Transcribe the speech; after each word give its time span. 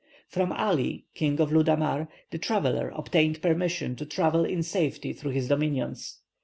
From 0.27 0.51
Ali, 0.51 1.05
King 1.13 1.39
of 1.39 1.51
Ludamar, 1.51 2.07
the 2.31 2.39
traveller 2.39 2.91
obtained 2.95 3.39
permission 3.39 3.95
to 3.97 4.05
travel 4.07 4.45
in 4.45 4.63
safety 4.63 5.13
through 5.13 5.29
his 5.29 5.47
dominions. 5.47 6.21